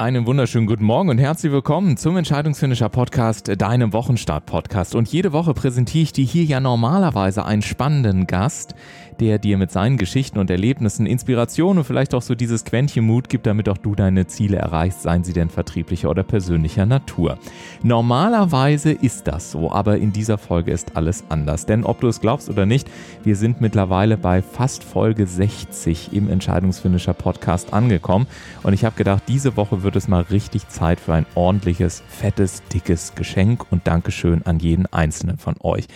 Einen 0.00 0.24
wunderschönen 0.24 0.66
guten 0.66 0.84
Morgen 0.84 1.10
und 1.10 1.18
herzlich 1.18 1.52
willkommen 1.52 1.98
zum 1.98 2.16
Entscheidungsfinisher 2.16 2.88
Podcast, 2.88 3.52
deinem 3.60 3.92
Wochenstart 3.92 4.46
Podcast. 4.46 4.94
Und 4.94 5.12
jede 5.12 5.34
Woche 5.34 5.52
präsentiere 5.52 6.04
ich 6.04 6.14
dir 6.14 6.24
hier 6.24 6.44
ja 6.44 6.58
normalerweise 6.58 7.44
einen 7.44 7.60
spannenden 7.60 8.26
Gast, 8.26 8.74
der 9.20 9.38
dir 9.38 9.58
mit 9.58 9.70
seinen 9.70 9.98
Geschichten 9.98 10.38
und 10.38 10.48
Erlebnissen 10.48 11.04
Inspiration 11.04 11.76
und 11.76 11.84
vielleicht 11.84 12.14
auch 12.14 12.22
so 12.22 12.34
dieses 12.34 12.64
Quäntchen 12.64 13.04
Mut 13.04 13.28
gibt, 13.28 13.46
damit 13.46 13.68
auch 13.68 13.76
du 13.76 13.94
deine 13.94 14.26
Ziele 14.26 14.56
erreichst, 14.56 15.02
seien 15.02 15.22
sie 15.22 15.34
denn 15.34 15.50
vertrieblicher 15.50 16.08
oder 16.08 16.22
persönlicher 16.22 16.86
Natur. 16.86 17.38
Normalerweise 17.82 18.92
ist 18.92 19.28
das 19.28 19.50
so, 19.50 19.70
aber 19.70 19.98
in 19.98 20.14
dieser 20.14 20.38
Folge 20.38 20.72
ist 20.72 20.96
alles 20.96 21.24
anders. 21.28 21.66
Denn 21.66 21.84
ob 21.84 22.00
du 22.00 22.08
es 22.08 22.22
glaubst 22.22 22.48
oder 22.48 22.64
nicht, 22.64 22.90
wir 23.22 23.36
sind 23.36 23.60
mittlerweile 23.60 24.16
bei 24.16 24.40
fast 24.40 24.82
Folge 24.82 25.26
60 25.26 26.14
im 26.14 26.30
Entscheidungsfinisher 26.30 27.12
Podcast 27.12 27.74
angekommen. 27.74 28.26
Und 28.62 28.72
ich 28.72 28.86
habe 28.86 28.96
gedacht, 28.96 29.24
diese 29.28 29.58
Woche 29.58 29.82
wird 29.82 29.89
es 29.96 30.08
mal 30.08 30.22
richtig 30.22 30.68
Zeit 30.68 31.00
für 31.00 31.14
ein 31.14 31.26
ordentliches, 31.34 32.02
fettes, 32.08 32.62
dickes 32.72 33.14
Geschenk 33.14 33.70
und 33.70 33.86
Dankeschön 33.86 34.42
an 34.44 34.58
jeden 34.58 34.86
einzelnen 34.86 35.38
von 35.38 35.54
euch. 35.60 35.86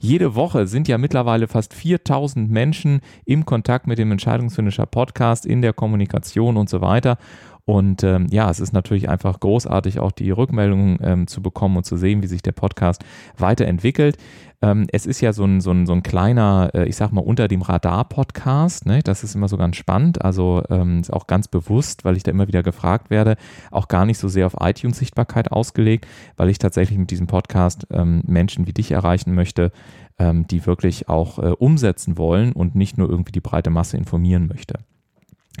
Jede 0.00 0.34
Woche 0.36 0.66
sind 0.66 0.86
ja 0.86 0.96
mittlerweile 0.96 1.48
fast 1.48 1.74
4000 1.74 2.50
Menschen 2.50 3.00
im 3.24 3.44
Kontakt 3.44 3.86
mit 3.86 3.98
dem 3.98 4.12
Entscheidungsfinisher 4.12 4.86
Podcast, 4.86 5.44
in 5.44 5.60
der 5.60 5.72
Kommunikation 5.72 6.56
und 6.56 6.68
so 6.70 6.80
weiter. 6.80 7.18
Und 7.68 8.02
ähm, 8.02 8.28
ja, 8.30 8.48
es 8.48 8.60
ist 8.60 8.72
natürlich 8.72 9.10
einfach 9.10 9.40
großartig, 9.40 9.98
auch 9.98 10.10
die 10.10 10.30
Rückmeldungen 10.30 10.98
ähm, 11.02 11.26
zu 11.26 11.42
bekommen 11.42 11.76
und 11.76 11.84
zu 11.84 11.98
sehen, 11.98 12.22
wie 12.22 12.26
sich 12.26 12.40
der 12.40 12.52
Podcast 12.52 13.04
weiterentwickelt. 13.36 14.16
Ähm, 14.62 14.86
es 14.90 15.04
ist 15.04 15.20
ja 15.20 15.34
so 15.34 15.44
ein, 15.44 15.60
so 15.60 15.70
ein, 15.70 15.84
so 15.84 15.92
ein 15.92 16.02
kleiner, 16.02 16.70
äh, 16.72 16.88
ich 16.88 16.96
sag 16.96 17.12
mal, 17.12 17.20
unter 17.20 17.46
dem 17.46 17.60
Radar-Podcast. 17.60 18.86
Ne? 18.86 19.02
Das 19.04 19.22
ist 19.22 19.34
immer 19.34 19.48
so 19.48 19.58
ganz 19.58 19.76
spannend. 19.76 20.24
Also 20.24 20.62
ähm, 20.70 21.00
ist 21.00 21.12
auch 21.12 21.26
ganz 21.26 21.46
bewusst, 21.46 22.06
weil 22.06 22.16
ich 22.16 22.22
da 22.22 22.30
immer 22.30 22.48
wieder 22.48 22.62
gefragt 22.62 23.10
werde, 23.10 23.36
auch 23.70 23.88
gar 23.88 24.06
nicht 24.06 24.16
so 24.16 24.28
sehr 24.28 24.46
auf 24.46 24.56
iTunes-Sichtbarkeit 24.58 25.52
ausgelegt, 25.52 26.06
weil 26.38 26.48
ich 26.48 26.56
tatsächlich 26.56 26.98
mit 26.98 27.10
diesem 27.10 27.26
Podcast 27.26 27.86
ähm, 27.90 28.22
Menschen 28.26 28.66
wie 28.66 28.72
dich 28.72 28.92
erreichen 28.92 29.34
möchte, 29.34 29.72
ähm, 30.18 30.46
die 30.46 30.64
wirklich 30.64 31.10
auch 31.10 31.38
äh, 31.38 31.50
umsetzen 31.50 32.16
wollen 32.16 32.52
und 32.52 32.74
nicht 32.74 32.96
nur 32.96 33.10
irgendwie 33.10 33.32
die 33.32 33.42
breite 33.42 33.68
Masse 33.68 33.98
informieren 33.98 34.46
möchte. 34.46 34.78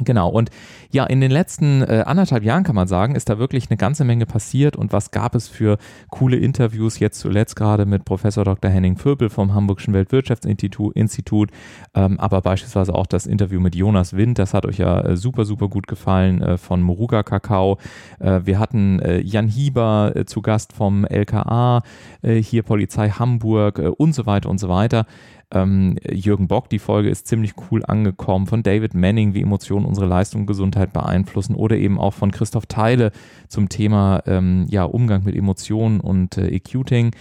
Genau, 0.04 0.28
und 0.28 0.50
ja, 0.90 1.04
in 1.04 1.20
den 1.20 1.30
letzten 1.30 1.82
äh, 1.82 2.04
anderthalb 2.06 2.44
Jahren 2.44 2.62
kann 2.62 2.74
man 2.74 2.86
sagen, 2.88 3.14
ist 3.14 3.28
da 3.28 3.38
wirklich 3.38 3.68
eine 3.68 3.76
ganze 3.76 4.04
Menge 4.04 4.26
passiert 4.26 4.76
und 4.76 4.92
was 4.92 5.10
gab 5.10 5.34
es 5.34 5.48
für 5.48 5.78
coole 6.10 6.36
Interviews, 6.36 6.98
jetzt 6.98 7.18
zuletzt 7.18 7.56
gerade 7.56 7.84
mit 7.84 8.04
Professor 8.04 8.44
Dr. 8.44 8.70
Henning 8.70 8.96
Vöbel 8.96 9.28
vom 9.28 9.54
Hamburgischen 9.54 9.94
Weltwirtschaftsinstitut, 9.94 10.94
Institut, 10.94 11.50
ähm, 11.94 12.20
aber 12.20 12.40
beispielsweise 12.42 12.94
auch 12.94 13.06
das 13.06 13.26
Interview 13.26 13.60
mit 13.60 13.74
Jonas 13.74 14.16
Wind, 14.16 14.38
das 14.38 14.54
hat 14.54 14.66
euch 14.66 14.78
ja 14.78 15.00
äh, 15.00 15.16
super, 15.16 15.44
super 15.44 15.68
gut 15.68 15.86
gefallen 15.88 16.42
äh, 16.42 16.58
von 16.58 16.80
Moruga 16.80 17.22
Kakao. 17.22 17.78
Äh, 18.20 18.40
wir 18.44 18.58
hatten 18.58 19.00
äh, 19.00 19.20
Jan 19.20 19.48
Hieber 19.48 20.12
äh, 20.14 20.24
zu 20.24 20.42
Gast 20.42 20.72
vom 20.72 21.04
LKA, 21.04 21.82
hier 22.22 22.62
Polizei 22.62 23.10
Hamburg 23.10 23.78
und 23.96 24.12
so 24.12 24.26
weiter 24.26 24.48
und 24.50 24.58
so 24.58 24.68
weiter. 24.68 25.06
Ähm, 25.52 25.96
Jürgen 26.06 26.46
Bock, 26.46 26.68
die 26.68 26.78
Folge 26.78 27.08
ist 27.08 27.26
ziemlich 27.26 27.54
cool 27.70 27.82
angekommen. 27.86 28.46
Von 28.46 28.62
David 28.62 28.94
Manning, 28.94 29.34
wie 29.34 29.42
Emotionen 29.42 29.86
unsere 29.86 30.06
Leistung 30.06 30.42
und 30.42 30.46
Gesundheit 30.46 30.92
beeinflussen. 30.92 31.54
Oder 31.54 31.76
eben 31.76 31.98
auch 31.98 32.12
von 32.12 32.30
Christoph 32.30 32.66
Teile 32.66 33.12
zum 33.48 33.68
Thema 33.68 34.22
ähm, 34.26 34.66
ja, 34.68 34.84
Umgang 34.84 35.24
mit 35.24 35.34
Emotionen 35.34 36.00
und 36.00 36.36
äh, 36.36 36.48
EQting. 36.48 37.12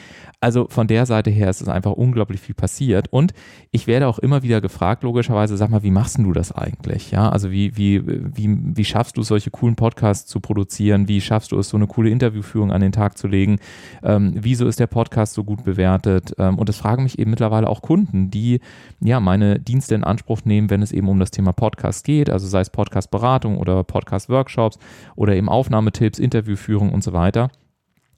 Also 0.42 0.68
von 0.70 0.88
der 0.88 1.06
Seite 1.06 1.30
her 1.30 1.50
ist 1.50 1.62
es 1.62 1.70
einfach 1.70 1.94
unglaublich 1.94 2.42
viel 2.42 2.56
passiert. 2.56 3.08
Und 3.12 3.34
ich 3.72 3.88
werde 3.88 4.08
auch 4.08 4.20
immer 4.20 4.44
wieder 4.44 4.60
gefragt, 4.60 5.04
logischerweise, 5.04 5.56
sag 5.56 5.70
mal, 5.70 5.84
wie 5.84 5.92
machst 5.92 6.18
du 6.18 6.34
das 6.34 6.52
eigentlich? 6.52 7.12
Ja, 7.12 7.30
also 7.30 7.50
wie, 7.52 7.78
wie, 7.78 8.06
wie, 8.06 8.58
wie 8.76 8.86
schaffst 8.86 9.18
du 9.18 9.24
solche 9.24 9.52
coolen 9.52 9.76
Podcasts 9.76 10.30
zu 10.30 10.40
produzieren? 10.42 11.08
Wie 11.08 11.22
schaffst 11.22 11.52
du 11.54 11.60
es, 11.60 11.70
so 11.70 11.78
eine 11.78 11.88
coole 11.88 12.10
Interviewführung 12.10 12.72
an 12.72 12.82
den 12.82 12.92
Tag 12.92 13.18
zu 13.18 13.28
legen? 13.28 13.60
Ähm, 14.04 14.34
wieso 14.36 14.68
ist 14.68 14.80
der 14.80 14.88
Podcast 14.88 15.34
so 15.34 15.44
gut 15.44 15.64
bewertet? 15.64 16.34
Ähm, 16.38 16.60
und 16.60 16.68
das 16.68 16.78
fragen 16.78 17.04
mich 17.04 17.20
eben 17.20 17.32
mittlerweile 17.32 17.70
auch 17.70 17.82
Kunden, 17.82 18.17
die 18.30 18.60
ja 19.00 19.20
meine 19.20 19.60
Dienste 19.60 19.96
in 19.96 20.04
Anspruch 20.04 20.42
nehmen, 20.44 20.70
wenn 20.70 20.82
es 20.82 20.92
eben 20.92 21.08
um 21.08 21.20
das 21.20 21.32
Thema 21.32 21.54
Podcast 21.54 22.06
geht, 22.06 22.30
also 22.30 22.48
sei 22.48 22.62
es 22.62 22.70
Podcast-Beratung 22.70 23.58
oder 23.58 23.84
Podcast-Workshops 23.84 24.80
oder 25.16 25.36
eben 25.36 25.50
Aufnahmetipps, 25.50 26.20
Interviewführung 26.20 26.92
und 26.92 27.04
so 27.04 27.14
weiter. 27.14 27.50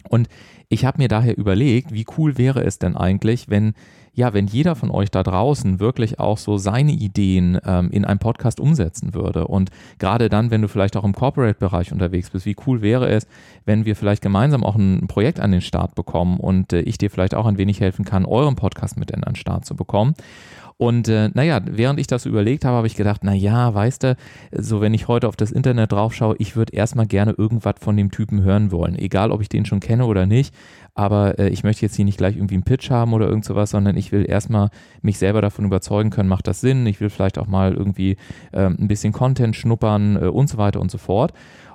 Und 0.07 0.29
ich 0.69 0.85
habe 0.85 0.99
mir 0.99 1.07
daher 1.07 1.37
überlegt, 1.37 1.93
wie 1.93 2.05
cool 2.17 2.37
wäre 2.37 2.63
es 2.63 2.79
denn 2.79 2.95
eigentlich, 2.95 3.49
wenn 3.49 3.73
ja, 4.13 4.33
wenn 4.33 4.47
jeder 4.47 4.75
von 4.75 4.91
euch 4.91 5.11
da 5.11 5.23
draußen 5.23 5.79
wirklich 5.79 6.19
auch 6.19 6.37
so 6.37 6.57
seine 6.57 6.91
Ideen 6.91 7.59
ähm, 7.65 7.89
in 7.91 8.05
einem 8.05 8.19
Podcast 8.19 8.59
umsetzen 8.59 9.13
würde. 9.13 9.47
Und 9.47 9.69
gerade 9.97 10.29
dann, 10.29 10.51
wenn 10.51 10.61
du 10.61 10.67
vielleicht 10.67 10.97
auch 10.97 11.03
im 11.03 11.13
Corporate-Bereich 11.13 11.91
unterwegs 11.91 12.29
bist, 12.29 12.45
wie 12.45 12.55
cool 12.65 12.81
wäre 12.81 13.09
es, 13.09 13.27
wenn 13.65 13.85
wir 13.85 13.95
vielleicht 13.95 14.21
gemeinsam 14.21 14.63
auch 14.63 14.75
ein 14.75 15.07
Projekt 15.07 15.39
an 15.39 15.51
den 15.51 15.61
Start 15.61 15.95
bekommen 15.95 16.39
und 16.39 16.73
äh, 16.73 16.81
ich 16.81 16.97
dir 16.97 17.09
vielleicht 17.09 17.35
auch 17.35 17.45
ein 17.45 17.57
wenig 17.57 17.79
helfen 17.79 18.05
kann, 18.05 18.25
euren 18.25 18.55
Podcast 18.55 18.97
mit 18.97 19.11
in 19.11 19.21
den 19.21 19.35
Start 19.35 19.65
zu 19.65 19.75
bekommen. 19.75 20.15
Und 20.81 21.09
äh, 21.09 21.29
naja, 21.33 21.59
während 21.65 21.99
ich 21.99 22.07
das 22.07 22.25
überlegt 22.25 22.63
habe, 22.63 22.77
habe 22.77 22.87
ich 22.87 22.95
gedacht, 22.95 23.25
naja, 23.25 23.73
weißt 23.73 24.03
du, 24.03 24.15
so 24.53 24.79
wenn 24.79 24.93
ich 24.93 25.09
heute 25.09 25.27
auf 25.27 25.35
das 25.35 25.51
Internet 25.51 25.91
drauf 25.91 26.13
schaue, 26.13 26.37
ich 26.39 26.55
würde 26.55 26.73
erstmal 26.73 27.05
gerne 27.05 27.33
irgendwas 27.37 27.75
von 27.81 27.97
dem 27.97 28.11
Typen 28.11 28.43
hören 28.43 28.71
wollen. 28.71 28.97
Egal, 28.97 29.31
ob 29.31 29.41
ich 29.41 29.49
den 29.49 29.65
schon 29.65 29.81
kenne 29.81 30.05
oder 30.05 30.25
nicht. 30.25 30.55
Aber 30.93 31.37
äh, 31.37 31.49
ich 31.49 31.65
möchte 31.65 31.81
jetzt 31.81 31.97
hier 31.97 32.05
nicht 32.05 32.17
gleich 32.17 32.37
irgendwie 32.37 32.55
einen 32.55 32.63
Pitch 32.63 32.91
haben 32.91 33.11
oder 33.11 33.27
irgend 33.27 33.43
sowas, 33.43 33.71
sondern 33.71 33.97
ich 33.97 34.13
will 34.13 34.25
erstmal 34.25 34.69
mich 35.01 35.17
selber 35.17 35.41
davon 35.41 35.65
überzeugen 35.65 36.11
können, 36.11 36.29
macht 36.29 36.47
das 36.47 36.61
Sinn. 36.61 36.87
Ich 36.87 37.01
will 37.01 37.09
vielleicht 37.09 37.39
auch 37.39 37.47
mal 37.47 37.73
irgendwie 37.73 38.15
äh, 38.53 38.67
ein 38.67 38.87
bisschen 38.87 39.11
Content 39.11 39.57
schnuppern 39.57 40.15
äh, 40.15 40.27
und 40.27 40.47
so 40.47 40.57
weiter 40.57 40.79
und 40.79 40.91
so 40.91 40.97
fort. 40.97 41.33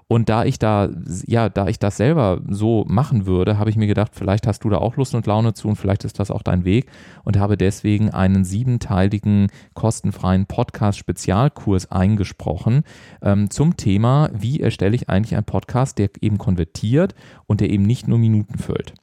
Und 0.08 0.28
da 0.28 0.44
ich 0.44 0.58
da, 0.58 0.90
ja, 1.26 1.48
da 1.48 1.68
ich 1.68 1.78
das 1.78 1.96
selber 1.96 2.40
so 2.48 2.84
machen 2.88 3.26
würde, 3.26 3.58
habe 3.58 3.70
ich 3.70 3.76
mir 3.76 3.86
gedacht, 3.86 4.12
vielleicht 4.14 4.46
hast 4.46 4.64
du 4.64 4.70
da 4.70 4.78
auch 4.78 4.96
Lust 4.96 5.14
und 5.14 5.26
Laune 5.26 5.54
zu 5.54 5.68
und 5.68 5.76
vielleicht 5.76 6.04
ist 6.04 6.18
das 6.18 6.30
auch 6.30 6.42
dein 6.42 6.64
Weg 6.64 6.86
und 7.24 7.38
habe 7.38 7.56
deswegen 7.56 8.10
einen 8.10 8.44
siebenteiligen 8.44 9.48
kostenfreien 9.74 10.46
Podcast-Spezialkurs 10.46 11.90
eingesprochen 11.90 12.82
ähm, 13.22 13.50
zum 13.50 13.76
Thema, 13.76 14.30
wie 14.32 14.60
erstelle 14.60 14.94
ich 14.94 15.08
eigentlich 15.08 15.36
einen 15.36 15.44
Podcast, 15.44 15.98
der 15.98 16.10
eben 16.20 16.38
konvertiert 16.38 17.14
und 17.46 17.60
der 17.60 17.70
eben 17.70 17.84
nicht 17.84 18.08
nur 18.08 18.18
Minuten 18.18 18.58
füllt. 18.58 18.94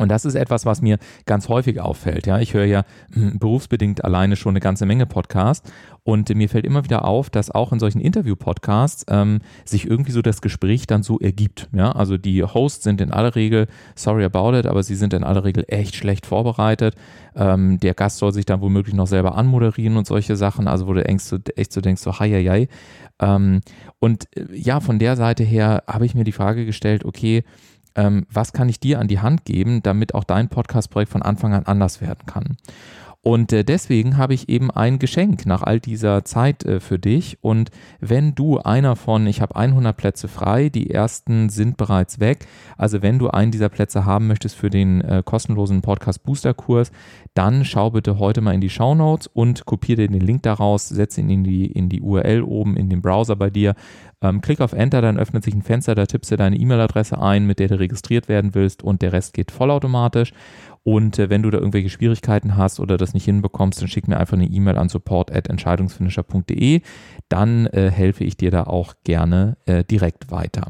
Und 0.00 0.08
das 0.08 0.24
ist 0.24 0.34
etwas, 0.34 0.64
was 0.64 0.80
mir 0.80 0.98
ganz 1.26 1.50
häufig 1.50 1.78
auffällt. 1.78 2.26
Ja, 2.26 2.38
ich 2.38 2.54
höre 2.54 2.64
ja 2.64 2.84
hm, 3.12 3.38
berufsbedingt 3.38 4.02
alleine 4.02 4.34
schon 4.34 4.52
eine 4.52 4.60
ganze 4.60 4.86
Menge 4.86 5.04
Podcasts 5.04 5.70
und 6.04 6.34
mir 6.34 6.48
fällt 6.48 6.64
immer 6.64 6.84
wieder 6.84 7.04
auf, 7.04 7.28
dass 7.28 7.50
auch 7.50 7.70
in 7.70 7.78
solchen 7.78 8.00
Interview-Podcasts 8.00 9.04
ähm, 9.08 9.40
sich 9.66 9.86
irgendwie 9.86 10.12
so 10.12 10.22
das 10.22 10.40
Gespräch 10.40 10.86
dann 10.86 11.02
so 11.02 11.18
ergibt. 11.18 11.68
Ja, 11.72 11.92
also 11.92 12.16
die 12.16 12.42
Hosts 12.42 12.84
sind 12.84 13.02
in 13.02 13.12
aller 13.12 13.36
Regel, 13.36 13.66
sorry 13.94 14.24
about 14.24 14.58
it, 14.58 14.66
aber 14.66 14.82
sie 14.82 14.94
sind 14.94 15.12
in 15.12 15.22
aller 15.22 15.44
Regel 15.44 15.64
echt 15.68 15.94
schlecht 15.94 16.24
vorbereitet. 16.24 16.94
Ähm, 17.36 17.78
der 17.80 17.92
Gast 17.92 18.16
soll 18.16 18.32
sich 18.32 18.46
dann 18.46 18.62
womöglich 18.62 18.94
noch 18.94 19.06
selber 19.06 19.34
anmoderieren 19.36 19.98
und 19.98 20.06
solche 20.06 20.34
Sachen, 20.34 20.66
also 20.66 20.86
wo 20.86 20.94
du 20.94 21.04
echt 21.04 21.20
so, 21.20 21.36
echt 21.56 21.74
so 21.74 21.82
denkst, 21.82 22.00
so 22.00 22.18
hei, 22.18 22.30
hei, 22.30 22.44
hei. 22.44 22.68
Ähm, 23.20 23.60
und 23.98 24.34
äh, 24.34 24.46
ja, 24.54 24.80
von 24.80 24.98
der 24.98 25.16
Seite 25.16 25.44
her 25.44 25.84
habe 25.86 26.06
ich 26.06 26.14
mir 26.14 26.24
die 26.24 26.32
Frage 26.32 26.64
gestellt, 26.64 27.04
okay, 27.04 27.44
ähm, 27.94 28.26
was 28.30 28.52
kann 28.52 28.68
ich 28.68 28.80
dir 28.80 28.98
an 29.00 29.08
die 29.08 29.20
Hand 29.20 29.44
geben, 29.44 29.82
damit 29.82 30.14
auch 30.14 30.24
dein 30.24 30.48
Podcast-Projekt 30.48 31.12
von 31.12 31.22
Anfang 31.22 31.54
an 31.54 31.66
anders 31.66 32.00
werden 32.00 32.26
kann. 32.26 32.56
Und 33.22 33.52
äh, 33.52 33.64
deswegen 33.64 34.16
habe 34.16 34.32
ich 34.32 34.48
eben 34.48 34.70
ein 34.70 34.98
Geschenk 34.98 35.44
nach 35.44 35.62
all 35.62 35.78
dieser 35.78 36.24
Zeit 36.24 36.64
äh, 36.64 36.80
für 36.80 36.98
dich. 36.98 37.36
Und 37.42 37.70
wenn 38.00 38.34
du 38.34 38.58
einer 38.58 38.96
von, 38.96 39.26
ich 39.26 39.42
habe 39.42 39.56
100 39.56 39.94
Plätze 39.94 40.26
frei, 40.26 40.70
die 40.70 40.88
ersten 40.88 41.50
sind 41.50 41.76
bereits 41.76 42.18
weg. 42.18 42.46
Also 42.78 43.02
wenn 43.02 43.18
du 43.18 43.28
einen 43.28 43.52
dieser 43.52 43.68
Plätze 43.68 44.06
haben 44.06 44.26
möchtest 44.26 44.56
für 44.56 44.70
den 44.70 45.02
äh, 45.02 45.22
kostenlosen 45.22 45.82
Podcast 45.82 46.22
Booster 46.22 46.54
Kurs, 46.54 46.92
dann 47.34 47.66
schau 47.66 47.90
bitte 47.90 48.18
heute 48.18 48.40
mal 48.40 48.54
in 48.54 48.62
die 48.62 48.70
Show 48.70 48.94
Notes 48.94 49.26
und 49.26 49.66
kopiere 49.66 50.02
dir 50.02 50.08
den 50.08 50.26
Link 50.26 50.42
daraus, 50.42 50.88
setze 50.88 51.20
ihn 51.20 51.28
in 51.28 51.44
die, 51.44 51.66
in 51.66 51.90
die 51.90 52.00
URL 52.00 52.42
oben 52.42 52.76
in 52.76 52.88
den 52.88 53.02
Browser 53.02 53.36
bei 53.36 53.50
dir. 53.50 53.74
Ähm, 54.22 54.40
klick 54.40 54.60
auf 54.60 54.72
Enter, 54.72 55.02
dann 55.02 55.18
öffnet 55.18 55.44
sich 55.44 55.54
ein 55.54 55.62
Fenster, 55.62 55.94
da 55.94 56.06
tippst 56.06 56.30
du 56.30 56.36
deine 56.36 56.56
E-Mail-Adresse 56.56 57.20
ein, 57.20 57.46
mit 57.46 57.58
der 57.58 57.68
du 57.68 57.78
registriert 57.78 58.28
werden 58.28 58.54
willst 58.54 58.82
und 58.82 59.02
der 59.02 59.12
Rest 59.12 59.34
geht 59.34 59.50
vollautomatisch. 59.50 60.32
Und 60.82 61.18
äh, 61.18 61.28
wenn 61.28 61.42
du 61.42 61.50
da 61.50 61.58
irgendwelche 61.58 61.90
Schwierigkeiten 61.90 62.56
hast 62.56 62.80
oder 62.80 62.96
das 62.96 63.14
nicht 63.14 63.24
hinbekommst, 63.24 63.80
dann 63.80 63.88
schick 63.88 64.08
mir 64.08 64.18
einfach 64.18 64.36
eine 64.36 64.46
E-Mail 64.46 64.78
an 64.78 64.88
support.entscheidungsfinisher.de. 64.88 66.80
Dann 67.28 67.66
äh, 67.66 67.90
helfe 67.90 68.24
ich 68.24 68.36
dir 68.36 68.50
da 68.50 68.64
auch 68.64 68.94
gerne 69.04 69.56
äh, 69.66 69.84
direkt 69.84 70.30
weiter. 70.30 70.66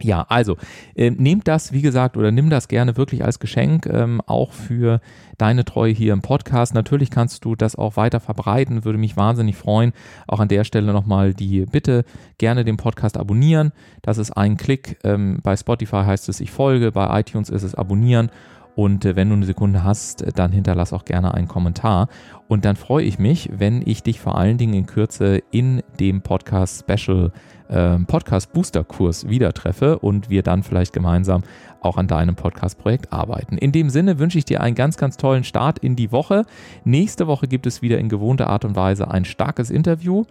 Ja, 0.00 0.26
also 0.28 0.56
äh, 0.94 1.10
nehmt 1.10 1.48
das, 1.48 1.72
wie 1.72 1.82
gesagt, 1.82 2.16
oder 2.16 2.30
nimm 2.30 2.50
das 2.50 2.68
gerne 2.68 2.96
wirklich 2.96 3.24
als 3.24 3.40
Geschenk, 3.40 3.86
ähm, 3.86 4.20
auch 4.26 4.52
für 4.52 5.00
deine 5.38 5.64
Treue 5.64 5.92
hier 5.92 6.12
im 6.12 6.22
Podcast. 6.22 6.72
Natürlich 6.72 7.10
kannst 7.10 7.44
du 7.44 7.56
das 7.56 7.74
auch 7.74 7.96
weiter 7.96 8.20
verbreiten, 8.20 8.84
würde 8.84 8.98
mich 8.98 9.16
wahnsinnig 9.16 9.56
freuen. 9.56 9.92
Auch 10.28 10.38
an 10.38 10.48
der 10.48 10.62
Stelle 10.62 10.92
nochmal 10.92 11.34
die 11.34 11.66
Bitte, 11.66 12.04
gerne 12.38 12.64
den 12.64 12.76
Podcast 12.76 13.16
abonnieren. 13.16 13.72
Das 14.02 14.18
ist 14.18 14.30
ein 14.30 14.56
Klick. 14.56 14.98
Ähm, 15.02 15.40
bei 15.42 15.56
Spotify 15.56 16.04
heißt 16.04 16.28
es, 16.28 16.40
ich 16.40 16.52
folge, 16.52 16.92
bei 16.92 17.18
iTunes 17.18 17.50
ist 17.50 17.64
es 17.64 17.74
abonnieren 17.74 18.30
Und 18.78 19.04
äh, 19.04 19.16
wenn 19.16 19.28
du 19.28 19.34
eine 19.34 19.44
Sekunde 19.44 19.82
hast, 19.82 20.24
dann 20.38 20.52
hinterlass 20.52 20.92
auch 20.92 21.04
gerne 21.04 21.34
einen 21.34 21.48
Kommentar. 21.48 22.06
Und 22.46 22.64
dann 22.64 22.76
freue 22.76 23.04
ich 23.04 23.18
mich, 23.18 23.50
wenn 23.52 23.82
ich 23.84 24.04
dich 24.04 24.20
vor 24.20 24.38
allen 24.38 24.56
Dingen 24.56 24.72
in 24.72 24.86
Kürze 24.86 25.42
in 25.50 25.82
dem 25.98 26.22
Podcast 26.22 26.84
Special 26.88 27.32
äh, 27.68 27.98
Podcast 27.98 28.52
Booster 28.52 28.84
Kurs 28.84 29.28
wieder 29.28 29.52
treffe 29.52 29.98
und 29.98 30.30
wir 30.30 30.44
dann 30.44 30.62
vielleicht 30.62 30.92
gemeinsam 30.92 31.42
auch 31.80 31.96
an 31.96 32.06
deinem 32.06 32.36
Podcast-Projekt 32.36 33.12
arbeiten. 33.12 33.58
In 33.58 33.72
dem 33.72 33.90
Sinne 33.90 34.20
wünsche 34.20 34.38
ich 34.38 34.44
dir 34.44 34.60
einen 34.60 34.76
ganz, 34.76 34.96
ganz 34.96 35.16
tollen 35.16 35.42
Start 35.42 35.80
in 35.80 35.96
die 35.96 36.12
Woche. 36.12 36.44
Nächste 36.84 37.26
Woche 37.26 37.48
gibt 37.48 37.66
es 37.66 37.82
wieder 37.82 37.98
in 37.98 38.08
gewohnter 38.08 38.48
Art 38.48 38.64
und 38.64 38.76
Weise 38.76 39.10
ein 39.10 39.24
starkes 39.24 39.70
Interview 39.70 40.24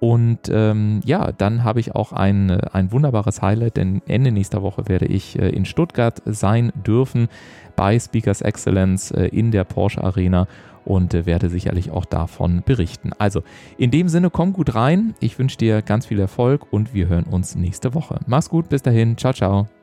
und 0.00 0.50
ähm, 0.50 1.02
ja, 1.04 1.30
dann 1.30 1.62
habe 1.62 1.78
ich 1.78 1.94
auch 1.94 2.12
ein, 2.12 2.48
äh, 2.48 2.60
ein 2.72 2.90
wunderbares 2.90 3.42
Highlight, 3.42 3.76
denn 3.76 4.00
Ende 4.08 4.32
nächster 4.32 4.62
Woche 4.62 4.88
werde 4.88 5.04
ich 5.04 5.38
äh, 5.38 5.50
in 5.50 5.66
Stuttgart 5.66 6.22
sein 6.24 6.72
dürfen 6.74 7.28
bei 7.76 7.98
Speakers 7.98 8.40
Excellence 8.40 9.10
äh, 9.10 9.26
in 9.26 9.50
der 9.50 9.64
Porsche 9.64 10.02
Arena 10.02 10.48
und 10.86 11.12
äh, 11.12 11.26
werde 11.26 11.50
sicherlich 11.50 11.90
auch 11.90 12.06
davon 12.06 12.62
berichten. 12.64 13.10
Also 13.18 13.42
in 13.76 13.90
dem 13.90 14.08
Sinne, 14.08 14.30
komm 14.30 14.54
gut 14.54 14.74
rein. 14.74 15.14
Ich 15.20 15.38
wünsche 15.38 15.58
dir 15.58 15.82
ganz 15.82 16.06
viel 16.06 16.18
Erfolg 16.18 16.72
und 16.72 16.94
wir 16.94 17.08
hören 17.08 17.24
uns 17.24 17.54
nächste 17.54 17.92
Woche. 17.92 18.20
Mach's 18.26 18.48
gut, 18.48 18.70
bis 18.70 18.80
dahin. 18.80 19.18
Ciao, 19.18 19.34
ciao. 19.34 19.79